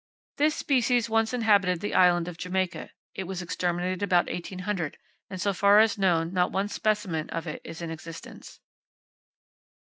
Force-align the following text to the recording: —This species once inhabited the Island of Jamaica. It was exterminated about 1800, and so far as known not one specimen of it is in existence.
—This 0.37 0.55
species 0.55 1.11
once 1.11 1.31
inhabited 1.31 1.79
the 1.79 1.93
Island 1.93 2.27
of 2.27 2.35
Jamaica. 2.35 2.89
It 3.13 3.25
was 3.25 3.39
exterminated 3.43 4.01
about 4.01 4.31
1800, 4.31 4.97
and 5.29 5.39
so 5.39 5.53
far 5.53 5.77
as 5.77 5.99
known 5.99 6.33
not 6.33 6.51
one 6.51 6.69
specimen 6.69 7.29
of 7.29 7.45
it 7.45 7.61
is 7.63 7.83
in 7.83 7.91
existence. 7.91 8.61